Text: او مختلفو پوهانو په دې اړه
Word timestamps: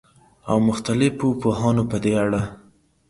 او 0.49 0.57
مختلفو 0.67 1.27
پوهانو 1.41 1.83
په 1.91 1.97
دې 2.03 2.13
اړه 2.23 2.41